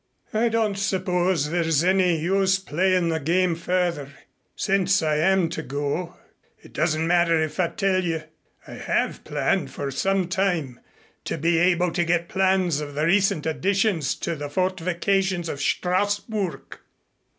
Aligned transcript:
"I 0.33 0.49
don't 0.49 0.79
suppose 0.79 1.51
there 1.51 1.61
is 1.61 1.83
any 1.83 2.19
use 2.19 2.57
playing 2.57 3.09
the 3.09 3.19
game 3.19 3.53
further. 3.53 4.11
Since 4.55 5.03
I 5.03 5.17
am 5.17 5.47
to 5.49 5.61
go, 5.61 6.15
it 6.57 6.73
doesn't 6.73 7.05
matter 7.05 7.39
if 7.39 7.59
I 7.59 7.67
tell 7.67 8.03
you. 8.03 8.23
I 8.67 8.71
have 8.71 9.23
planned 9.23 9.69
for 9.69 9.91
some 9.91 10.27
time 10.27 10.79
to 11.25 11.37
be 11.37 11.59
able 11.59 11.91
to 11.91 12.03
get 12.03 12.29
plans 12.29 12.81
of 12.81 12.95
the 12.95 13.05
recent 13.05 13.45
additions 13.45 14.15
to 14.25 14.35
the 14.35 14.49
fortifications 14.49 15.47
of 15.47 15.59
Strassburg." 15.61 16.79